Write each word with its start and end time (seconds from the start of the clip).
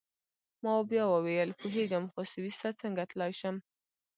ما 0.63 0.73
بیا 0.89 1.05
وویل: 1.09 1.49
پوهیږم، 1.59 2.03
خو 2.13 2.21
سویس 2.33 2.57
ته 2.61 2.69
څنګه 2.81 3.03
تلای 3.11 3.31
شم؟ 3.39 3.55